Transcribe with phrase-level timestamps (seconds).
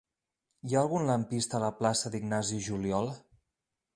[0.69, 3.13] Hi ha algun lampista a la plaça d'Ignasi Juliol?